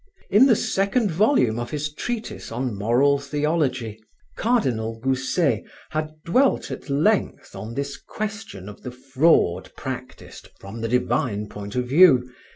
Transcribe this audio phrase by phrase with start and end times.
[0.31, 4.03] In the second volume of his treatise on moral theology,
[4.35, 10.87] Cardinal Gousset had dwelt at length on this question of the fraud practiced from the
[10.87, 12.27] divine point of view.